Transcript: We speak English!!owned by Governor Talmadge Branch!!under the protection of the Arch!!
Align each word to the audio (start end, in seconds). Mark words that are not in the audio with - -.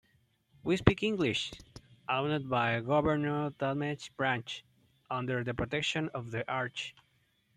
We 0.63 0.77
speak 0.77 1.03
English!!owned 1.03 2.49
by 2.49 2.79
Governor 2.79 3.51
Talmadge 3.51 4.11
Branch!!under 4.17 5.43
the 5.43 5.53
protection 5.53 6.09
of 6.15 6.31
the 6.31 6.43
Arch!! 6.51 6.95